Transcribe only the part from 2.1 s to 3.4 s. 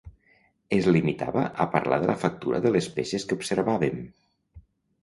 la factura de les peces que